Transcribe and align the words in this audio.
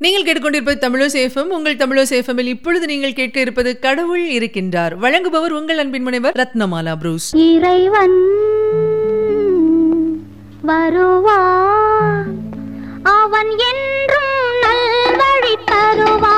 நீங்கள் 0.00 0.22
கேட்டுக்கொண்டிருப்பது 0.22 0.78
தமிழோ 0.80 1.06
சேஃபம் 1.14 1.48
உங்கள் 1.56 1.76
தமிழோ 1.76 2.02
சேஃபமில் 2.10 2.50
இப்பொழுது 2.54 2.86
நீங்கள் 2.86 3.12
கேட்க 3.12 3.40
இருப்பது 3.40 3.78
கடவுள் 3.78 4.26
இருக்கின்றார். 4.28 4.94
வழங்குபவர் 5.00 5.54
உங்கள் 5.58 5.78
அன்பின் 5.78 6.02
முனைவர் 6.02 6.36
ரத்னமாலா 6.36 6.94
புரூஸ். 6.96 7.34
இறைவன் 7.34 8.18
வருவான் 10.62 12.34
அவன் 13.02 13.52
என்றும் 13.70 14.58
நல்வழி 14.64 15.54
தருவான் 15.64 16.37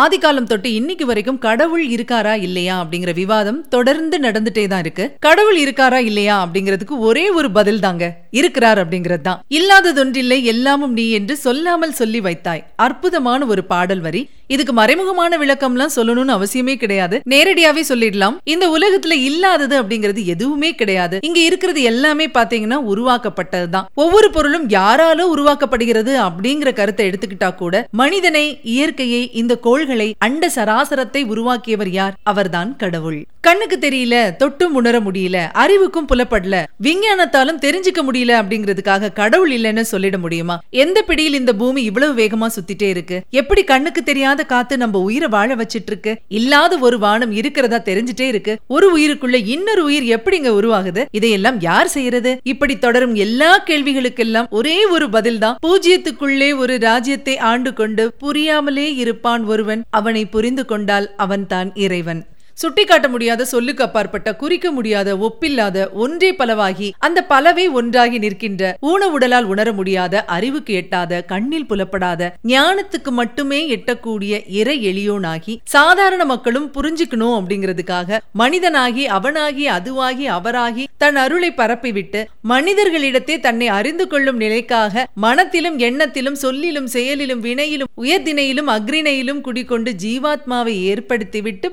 ஆதிகாலம் 0.00 0.48
தொட்டு 0.50 0.72
இன்னைக்கு 0.72 1.06
வரைக்கும் 1.06 1.38
கடவுள் 1.38 1.84
இருக்காரா 1.88 2.32
இல்லையா 2.46 2.74
அப்படிங்கிற 2.82 3.14
விவாதம் 3.14 3.68
தொடர்ந்து 3.68 4.16
நடந்துட்டே 4.18 4.64
தான் 4.68 4.78
இருக்கு. 4.78 5.04
கடவுள் 5.20 5.58
இருக்காரா 5.64 6.00
இல்லையா 6.08 6.36
அப்படிங்கிறதுக்கு 6.44 6.96
ஒரே 7.08 7.30
ஒரு 7.30 7.50
பதில் 7.50 7.80
தாங்க. 7.80 8.04
இருக்கிறார் 8.30 8.78
அப்படிங்கிறது 8.78 9.20
தான். 9.20 9.40
இல்லாததொன்றில்லை 9.50 10.42
எல்லாமும் 10.42 10.92
நீ 10.92 11.10
என்று 11.10 11.36
சொல்லாமல் 11.36 11.92
சொல்லி 11.92 12.20
வைத்தாய். 12.20 12.64
அற்புதமான 12.76 13.46
ஒரு 13.46 13.64
பாடல் 13.64 14.00
வரி. 14.00 14.22
இதுக்கு 14.46 14.72
மறைமுகமான 14.72 15.32
விளக்கம்லாம் 15.32 15.94
சொல்லணும்னு 15.96 16.34
அவசியமே 16.36 16.74
கிடையாது. 16.74 17.20
நேரடியாவே 17.30 17.82
சொல்லிடலாம். 17.88 18.36
இந்த 18.44 18.68
உலகத்துல 18.68 19.12
இல்லாதது 19.12 19.82
அப்படிங்கிறது 19.82 20.24
எதுவுமே 20.24 20.74
கிடையாது. 20.74 21.18
இங்க 21.22 21.40
இருக்கிறது 21.40 21.82
எல்லாமே 21.82 22.26
பாத்தீங்கன்னா 22.26 22.78
உருவாக்கப்பட்டதுதான். 22.94 23.86
ஒவ்வொரு 23.94 24.30
பொருளும் 24.30 24.68
யாராலும் 24.68 25.36
உருவாக்கப்படுகிறது 25.36 26.14
அப்படிங்கிற 26.28 26.72
கருத்தை 26.72 27.10
எடுத்துக்கிட்டா 27.10 27.54
கூட 27.54 27.86
மனிதனை 27.90 28.60
இயற்கையை 28.62 29.30
இந்த 29.32 29.56
கோள்களை 29.56 30.14
அண்ட 30.18 30.50
சராசரத்தை 30.54 31.24
உருவாக்கியவர் 31.24 31.90
யார்? 31.90 32.14
அவர்தான் 32.22 32.76
கடவுள். 32.76 33.24
கண்ணுக்கு 33.46 33.76
தெரியல 33.80 34.16
தொட்டும் 34.40 34.74
உணர 34.78 34.96
முடியல 35.00 35.38
அறிவுக்கும் 35.62 36.08
புலப்படல 36.08 36.56
விஞ்ஞானத்தாலும் 36.82 37.60
தெரிஞ்சுக்க 37.64 38.00
முடியல 38.06 38.32
அப்படிங்கிறதுக்காக 38.40 39.12
கடவுள் 39.12 39.52
இல்லைன்னு 39.56 39.82
சொல்லிட 39.92 40.16
முடியுமா? 40.18 40.56
எந்த 40.70 40.98
பிடியில் 41.02 41.38
இந்த 41.40 41.52
பூமி 41.60 41.82
இவ்வளவு 41.82 42.12
வேகமா 42.20 42.46
சுத்திட்டே 42.56 42.88
இருக்கு? 42.94 43.22
எப்படி 43.30 43.64
கண்ணுக்கு 43.64 44.02
தெரியாத 44.02 44.44
காத்து 44.44 44.76
நம்ம 44.76 45.00
உயிரை 45.00 45.28
வாழ 45.28 45.54
வச்சிட்டு 45.54 45.90
இருக்கு 45.92 46.14
இல்லாத 46.28 46.78
ஒரு 46.78 46.98
வானம் 46.98 47.32
இருக்கிறதா 47.32 47.80
தெரிஞ்சுட்டே 47.90 48.26
இருக்கு? 48.32 48.56
ஒரு 48.66 48.88
உயிருக்குள்ள 48.98 49.38
இன்னொரு 49.46 49.84
உயிர் 49.84 50.08
எப்படிங்க 50.16 50.50
உருவாகுது? 50.58 51.04
இதையெல்லாம் 51.10 51.60
யார் 51.60 51.88
செய்யறது? 51.88 52.32
இப்படி 52.42 52.76
தொடரும் 52.78 53.14
எல்லா 53.14 53.62
கேள்விகளுக்கெல்லாம் 53.66 54.50
ஒரே 54.50 54.78
ஒரு 54.86 55.08
பதில் 55.10 55.38
தான் 55.38 55.58
பூஜ்யத்துக்குள்ளே 55.66 56.56
ஒரு 56.56 56.76
ராஜ்யத்தை 56.78 57.36
ஆண்டு 57.50 57.72
கொண்டு 57.72 58.06
புரியாமலே 58.18 58.94
இருப்பான் 58.94 59.44
ஒருவன். 59.44 59.84
அவனை 59.90 60.24
புரிந்து 60.26 60.64
கொண்டால் 60.64 61.08
அவன்தான் 61.16 61.70
இறைவன். 61.86 62.22
சுட்டிக்காட்ட 62.56 63.06
முடியாத 63.08 63.46
சொல்லுக்கு 63.46 63.82
அப்பாற்பட்ட 63.82 64.28
குறிக்க 64.36 64.66
முடியாத 64.72 65.08
ஒப்பில்லாத 65.20 65.78
ஒன்றே 65.98 66.30
பலவாகி 66.36 66.88
அந்த 67.00 67.20
பலவே 67.26 67.66
ஒன்றாகி 67.76 68.18
நிற்கின்ற 68.18 68.72
ஊன 68.86 69.08
உடலால் 69.10 69.48
உணர 69.48 69.68
முடியாத 69.72 70.24
அறிவுக்கு 70.36 70.74
எட்டாத 70.74 71.22
கண்ணில் 71.26 71.66
புலப்படாத 71.66 72.22
ஞானத்துக்கு 72.50 73.12
மட்டுமே 73.12 73.60
எட்டக்கூடிய 73.76 74.32
இறை 74.56 74.76
எளியோனாகி 74.90 75.56
சாதாரண 75.72 76.24
மக்களும் 76.26 76.70
புரிஞ்சுக்கணும் 76.72 77.36
அப்படிங்கிறதுக்காக 77.38 78.10
மனிதனாகி 78.38 79.04
அவனாகி 79.16 79.66
அதுவாகி 79.76 80.26
அவராகி 80.30 80.86
தன் 80.98 81.18
அருளை 81.18 81.50
பரப்பிவிட்டு 81.54 82.20
மனிதர்களிடத்தே 82.48 83.36
தன்னை 83.40 83.68
அறிந்து 83.72 84.04
கொள்ளும் 84.06 84.38
நிலைக்காக 84.38 84.92
மனத்திலும் 85.20 85.78
எண்ணத்திலும் 85.80 86.38
சொல்லிலும் 86.40 86.88
செயலிலும் 86.88 87.42
வினையிலும் 87.42 87.92
உயர்தினையிலும் 88.02 88.70
அக்ரிணையிலும் 88.76 89.42
குடிக்கொண்டு 89.42 89.92
ஜீவாத்மாவை 90.02 90.74
ஏற்படுத்திவிட்டு 90.90 91.68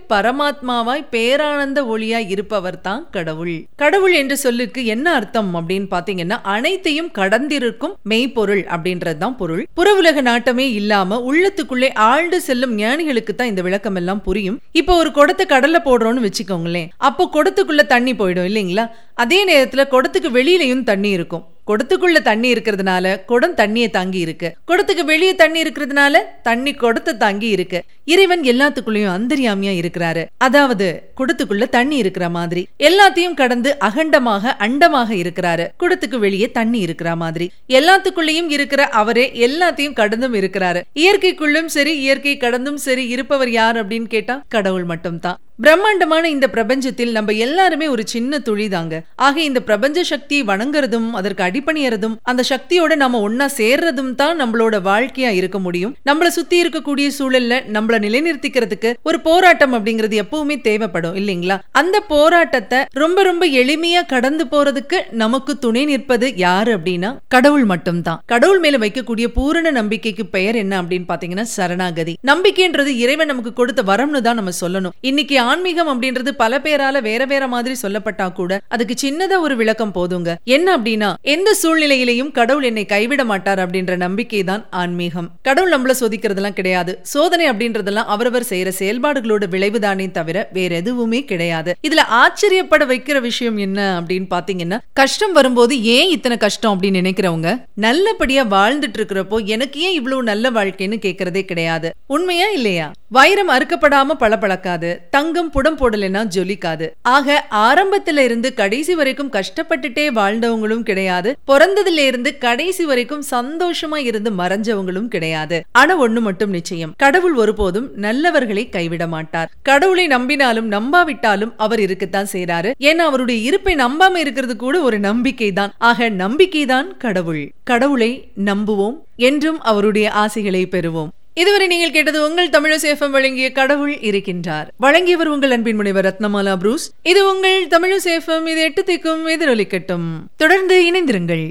ஆத்மாவாய் 0.73 1.01
பேரானந்த 1.13 1.79
ஒளியாய் 1.93 2.29
இருப்பவர் 2.33 2.77
தான் 2.85 3.01
கடவுள். 3.15 3.57
கடவுள் 3.81 4.13
என்ற 4.19 4.33
சொல்லுக்கு 4.43 4.81
என்ன 4.93 5.07
அர்த்தம் 5.17 5.51
அப்படின்னு 5.57 5.87
பாத்தீங்கன்னா 5.91 6.37
அனைத்தையும் 6.53 7.11
கடந்திருக்கும் 7.17 7.93
மெய்ப்பொருள் 8.11 8.63
அப்படின்றது 8.75 9.19
தான் 9.23 9.37
பொருள். 9.41 9.63
புறவுலக 9.79 10.23
நாட்டமே 10.29 10.65
இல்லாம 10.79 11.19
உள்ளத்துக்குள்ளே 11.29 11.89
ஆழ்ந்து 12.09 12.39
செல்லும் 12.47 12.75
ஞானிகளுக்கு 12.81 13.35
தான் 13.35 13.51
இந்த 13.53 13.63
விளக்கம் 13.69 13.99
எல்லாம் 14.01 14.25
புரியும். 14.27 14.59
இப்போ 14.81 14.95
ஒரு 15.03 15.11
குடத்தை 15.19 15.47
கடல்ல 15.53 15.79
போடுறோம்னு 15.89 16.27
வச்சுக்கோங்களேன். 16.27 16.91
அப்போ 17.09 17.29
குடத்துக்குள்ள 17.37 17.85
தண்ணி 17.95 18.15
போயிடும் 18.21 18.49
இல்லைங்களா? 18.51 18.87
அதே 19.25 19.41
நேரத்துல 19.53 19.85
குடத்துக்கு 19.95 20.31
வெளியிலயும் 20.39 20.87
தண்ணி 20.91 21.11
இருக்கும். 21.19 21.45
குடத்துக்குள்ள 21.67 22.21
தண்ணி 22.21 22.53
இருக்கிறதுனால 22.53 23.25
குடம் 23.25 23.55
தண்ணியை 23.55 23.89
தாங்கி 23.89 24.19
இருக்கு. 24.19 24.55
குடத்துக்கு 24.67 25.03
வெளியே 25.05 25.35
தண்ணி 25.35 25.61
இருக்கிறதுனால 25.61 26.17
தண்ணி 26.43 26.73
குடத்தை 26.73 27.17
தாங்கி 27.17 27.47
இருக்கு. 27.47 27.83
இறைவன் 28.05 28.41
எல்லாத்துக்குள்ளயும் 28.41 29.13
அந்தரியாமியா 29.17 29.73
இருக்கிறாரு. 29.81 30.25
அதாவது 30.37 31.11
குடத்துக்குள்ள 31.17 31.69
தண்ணி 31.69 31.97
இருக்கிற 31.97 32.29
மாதிரி. 32.29 32.67
எல்லாத்தையும் 32.79 33.33
கடந்து 33.33 33.77
அகண்டமாக 33.79 34.53
அண்டமாக 34.59 35.09
இருக்கிறாரு. 35.23 35.67
குடத்துக்கு 35.79 36.19
வெளியே 36.19 36.51
தண்ணி 36.51 36.79
இருக்கிற 36.79 37.15
மாதிரி. 37.15 37.51
எல்லாத்துக்குள்ளேயும் 37.69 38.49
இருக்கிற 38.49 38.87
அவரே 38.87 39.31
எல்லாத்தையும் 39.47 39.93
கடந்தும் 39.93 40.33
இருக்கிறாரு. 40.33 40.81
இயற்கைக்குள்ளும் 40.95 41.65
சரி 41.65 41.99
இயற்கை 41.99 42.37
கடந்தும் 42.37 42.77
சரி 42.77 43.07
இருப்பவர் 43.07 43.49
யார் 43.49 43.87
அப்படின்னு 43.87 44.07
கேட்டா 44.07 44.43
கடவுள் 44.47 44.83
மட்டும்தான். 44.83 45.39
பிரம்மாண்டமான 45.59 46.29
இந்த 46.29 46.47
பிரபஞ்சத்தில் 46.47 47.11
நம்ம 47.11 47.31
எல்லாருமே 47.31 47.87
ஒரு 47.87 48.03
சின்ன 48.07 48.39
துளி 48.39 48.69
தாங்க. 48.69 49.03
ஆக 49.15 49.41
இந்த 49.41 49.61
பிரபஞ்ச 49.61 50.03
சக்தியை 50.03 50.45
வணங்குறதும் 50.45 51.09
அதற்கு 51.11 51.43
அடிப்பணியறதும் 51.43 52.15
அந்த 52.21 52.43
சக்தியோட 52.49 52.95
நம்ம 52.95 53.29
ஒன்னா 53.29 53.47
சேர்றதும் 53.57 54.15
தான் 54.15 54.41
நம்மளோட 54.41 54.75
வாழ்க்கையா 54.81 55.29
இருக்க 55.29 55.59
முடியும். 55.59 55.95
நம்மள 56.05 56.27
சுத்தி 56.27 56.63
இருக்கக்கூடிய 56.63 57.09
சூழல்ல 57.19 57.59
நம்மள 57.75 57.99
நிலைநிறுத்திக்கிறதுக்கு 57.99 58.93
ஒரு 59.03 59.19
போராட்டம் 59.19 59.73
அப்படிங்கிறது 59.73 60.17
எப்பவுமே 60.23 60.61
தேவைப்படும் 60.61 61.15
இல்லைங்களா? 61.15 61.57
அந்த 61.71 61.99
போராட்டத்தை 61.99 62.85
ரொம்ப 62.93 63.23
ரொம்ப 63.23 63.47
எளிமையா 63.47 64.05
கடந்து 64.05 64.45
போறதுக்கு 64.45 64.99
நமக்கு 65.09 65.57
துணை 65.57 65.85
நிற்பது 65.85 66.35
யாரு 66.35 66.77
அப்படின்னா 66.77 67.17
கடவுள் 67.27 67.65
மட்டும்தான். 67.65 68.21
கடவுள் 68.25 68.59
மேல 68.59 68.77
வைக்கக்கூடிய 68.77 69.27
பூரண 69.27 69.71
நம்பிக்கைக்கு 69.71 70.25
பெயர் 70.25 70.55
என்ன 70.55 70.81
அப்படின்னு 70.81 71.09
பாத்தீங்கன்னா 71.13 71.41
சரணாகதி. 71.41 72.17
நம்பிக்கைன்றது 72.27 72.87
இறைவன் 72.87 73.27
நமக்கு 73.27 73.53
கொடுத்த 73.53 73.81
வரம்னு 73.81 74.21
தான் 74.21 74.35
நம்ம 74.35 74.51
சொல்லணும். 74.61 74.91
இன்னைக்கு 75.01 75.41
ஆன்மீகம் 75.43 75.89
அப்படின்றது 75.91 76.31
பல 76.43 76.59
பேரால 76.63 77.01
வேற 77.01 77.25
வேற 77.25 77.47
மாதிரி 77.47 77.75
சொல்லப்பட்டா 77.81 78.31
கூட 78.31 78.61
அதுக்கு 78.67 78.95
சின்னதா 79.03 79.37
ஒரு 79.39 79.55
விளக்கம் 79.55 79.93
போதுங்க. 79.95 80.29
என்ன 80.55 80.77
அப்படின்னா 80.77 81.09
எந்த 81.21 81.49
சூழ்நிலையிலையும் 81.61 82.31
கடவுள் 82.31 82.63
என்னை 82.63 82.85
கைவிட 82.85 83.23
மாட்டார் 83.25 83.59
அப்படின்ற 83.59 83.95
நம்பிக்கை 83.95 84.43
தான் 84.43 84.63
ஆன்மீகம். 84.69 85.29
கடவுள் 85.41 85.73
நம்மள 85.73 85.93
சோதிக்கிறதெல்லாம் 85.99 86.57
கிடையாது. 86.59 86.99
சோதனை 87.01 87.49
அப்படின்றதெல்லாம் 87.49 88.11
அவரவர் 88.15 88.47
செய்யற 88.49 88.71
செயல்பாடுகளோட 88.79 89.43
விளைவுதானே 89.55 90.11
தவிர 90.11 90.49
வேற 90.53 90.75
எதுவுமே 90.75 91.23
கிடையாது. 91.23 91.73
இதுல 91.87 92.01
ஆச்சரியப்பட 92.21 92.85
வைக்கிற 92.85 93.21
விஷயம் 93.21 93.57
என்ன 93.57 93.79
அப்படின்னு 93.99 94.27
பாத்தீங்கன்னா 94.29 94.77
கஷ்டம் 94.93 95.33
வரும்போது 95.33 95.83
ஏன் 95.83 96.09
இத்தனை 96.09 96.37
கஷ்டம் 96.37 96.73
அப்படின்னு 96.73 97.01
நினைக்கிறவங்க 97.01 97.49
நல்லபடியா 97.73 98.43
வாழ்ந்துட்டு 98.45 98.99
இருக்கிறப்போ 98.99 99.45
எனக்கு 99.45 99.79
ஏன் 99.79 99.93
இவ்வளவு 99.93 100.23
நல்ல 100.23 100.51
வாழ்க்கைன்னு 100.51 100.99
கேக்குறதே 101.05 101.41
கிடையாது. 101.45 101.89
உண்மையா 102.07 102.47
இல்லையா? 102.49 102.91
வைரம் 103.13 103.49
அறுக்கப்படாம 103.49 104.13
பளபளக்காது 104.19 104.97
தங்கம் 105.09 105.49
புடம் 105.49 105.77
போடலைன்னா 105.77 106.27
ஜொலிக்காது. 106.35 106.89
ஆக 107.01 107.45
ஆரம்பத்துல 107.51 108.17
இருந்து 108.17 108.53
கடைசி 108.53 108.95
வரைக்கும் 108.95 109.31
கஷ்டப்பட்டுட்டே 109.31 110.05
வாழ்ந்தவங்களும் 110.11 110.81
கிடையாது. 110.81 111.37
பிறந்ததுல 111.47 112.05
இருந்து 112.05 112.37
கடைசி 112.37 112.85
வரைக்கும் 112.85 113.23
சந்தோஷமா 113.31 113.95
இருந்து 113.95 114.31
மறைஞ்சவங்களும் 114.31 115.07
கிடையாது. 115.07 115.63
ஆனா 115.71 116.01
ஒண்ணு 116.01 116.19
மட்டும் 116.19 116.49
நிச்சயம். 116.49 116.93
கடவுள் 116.97 117.33
ஒருபோதும் 117.33 117.89
நல்லவர்களை 118.01 118.69
கைவிட 118.69 119.07
மாட்டார். 119.07 119.51
கடவுளை 119.61 120.07
நம்பினாலும் 120.07 120.71
நம்பாவிட்டாலும் 120.71 121.53
அவர் 121.57 121.79
இருக்கத்தான் 121.79 122.27
செய்றாரு. 122.31 122.71
ஏன்னா 122.79 123.05
அவருடைய 123.09 123.41
இருப்பை 123.41 123.75
நம்பாம 123.75 124.15
இருக்கிறது 124.15 124.55
கூட 124.55 124.81
ஒரு 124.81 124.99
நம்பிக்கை 124.99 125.51
தான் 125.51 125.73
ஆக 125.77 126.09
நம்பிக்கை 126.09 126.65
தான் 126.65 126.97
கடவுள். 126.97 127.51
கடவுளை 127.63 128.27
நம்புவோம். 128.45 128.97
என்றும் 129.15 129.61
அவருடைய 129.61 130.11
ஆசைகளை 130.11 130.67
பெறுவோம். 130.71 131.09
இதுவரை 131.33 131.67
நீங்கள் 131.67 131.91
கேட்டது 131.91 132.29
உங்கள் 132.29 132.49
தமிழசேஃபம் 132.49 133.09
வழங்கிய 133.09 133.51
கடவுள் 133.51 133.93
இருக்கின்றார். 133.93 134.67
வழங்கியவர் 134.77 135.27
உங்கள் 135.27 135.51
அன்பின் 135.51 135.75
முனைவர் 135.75 136.05
ரத்னமாலா 136.05 136.55
புரூஸ். 136.55 136.91
இது 137.03 137.33
உங்கள் 137.33 137.67
தமிழசேஃபம் 137.67 138.47
இது 138.47 138.61
எட்டு 138.61 138.83
திக்கும் 138.83 139.23
எதிரொலிக்கட்டும் 139.25 140.07
தொடர்ந்து 140.37 140.77
இணைந்திருங்கள். 140.91 141.45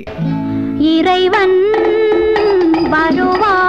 இறைவன் 0.78 1.58
வருவான் 2.90 3.61